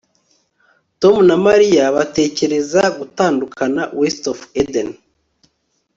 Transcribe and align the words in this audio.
Tom 1.01 1.15
na 1.29 1.35
Mariya 1.45 1.83
batekereza 1.95 2.81
gutandukana 2.97 3.81
WestofEden 3.99 4.89